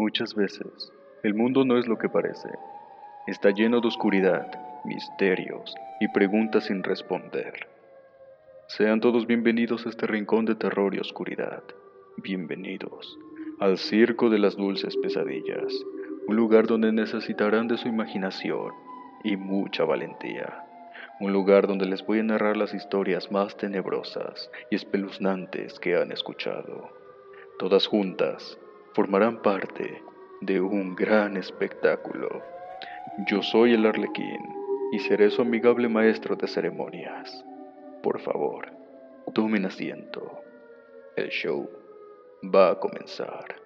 [0.00, 0.90] Muchas veces,
[1.22, 2.48] el mundo no es lo que parece.
[3.26, 4.50] Está lleno de oscuridad,
[4.82, 7.68] misterios y preguntas sin responder.
[8.66, 11.62] Sean todos bienvenidos a este rincón de terror y oscuridad.
[12.16, 13.18] Bienvenidos
[13.58, 15.84] al Circo de las Dulces Pesadillas,
[16.26, 18.72] un lugar donde necesitarán de su imaginación
[19.22, 20.64] y mucha valentía.
[21.20, 26.10] Un lugar donde les voy a narrar las historias más tenebrosas y espeluznantes que han
[26.10, 26.88] escuchado.
[27.58, 28.58] Todas juntas
[28.92, 30.02] formarán parte
[30.40, 32.42] de un gran espectáculo.
[33.28, 34.40] Yo soy el arlequín
[34.92, 37.44] y seré su amigable maestro de ceremonias.
[38.02, 38.72] Por favor,
[39.34, 40.42] tomen asiento.
[41.16, 41.68] El show
[42.42, 43.59] va a comenzar.